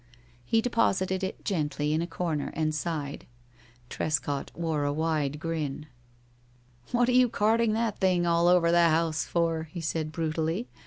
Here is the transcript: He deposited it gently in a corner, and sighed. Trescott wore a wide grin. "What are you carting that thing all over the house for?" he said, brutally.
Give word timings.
He 0.43 0.61
deposited 0.61 1.23
it 1.23 1.45
gently 1.45 1.93
in 1.93 2.01
a 2.01 2.07
corner, 2.07 2.49
and 2.55 2.73
sighed. 2.73 3.27
Trescott 3.87 4.49
wore 4.55 4.83
a 4.83 4.91
wide 4.91 5.39
grin. 5.39 5.85
"What 6.91 7.07
are 7.07 7.11
you 7.11 7.29
carting 7.29 7.73
that 7.73 7.99
thing 7.99 8.25
all 8.25 8.47
over 8.47 8.71
the 8.71 8.89
house 8.89 9.25
for?" 9.25 9.69
he 9.71 9.79
said, 9.79 10.11
brutally. 10.11 10.67